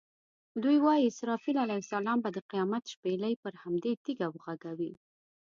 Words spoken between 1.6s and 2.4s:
علیه السلام به د